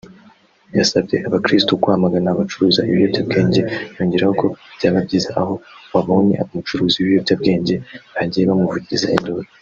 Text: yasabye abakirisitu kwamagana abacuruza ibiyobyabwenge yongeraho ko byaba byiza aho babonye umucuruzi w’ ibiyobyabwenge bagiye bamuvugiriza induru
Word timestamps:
yasabye 0.77 1.17
abakirisitu 1.27 1.73
kwamagana 1.81 2.27
abacuruza 2.31 2.81
ibiyobyabwenge 2.89 3.61
yongeraho 3.95 4.33
ko 4.41 4.47
byaba 4.77 4.99
byiza 5.07 5.29
aho 5.41 5.53
babonye 5.93 6.35
umucuruzi 6.45 6.95
w’ 6.97 7.03
ibiyobyabwenge 7.05 7.75
bagiye 8.15 8.43
bamuvugiriza 8.49 9.07
induru 9.17 9.47